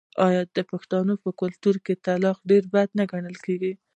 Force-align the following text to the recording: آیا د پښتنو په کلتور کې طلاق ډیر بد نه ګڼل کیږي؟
آیا 0.27 0.41
د 0.55 0.57
پښتنو 0.71 1.13
په 1.23 1.29
کلتور 1.41 1.75
کې 1.85 1.93
طلاق 2.05 2.37
ډیر 2.49 2.63
بد 2.73 2.87
نه 2.99 3.03
ګڼل 3.11 3.35
کیږي؟ 3.45 3.73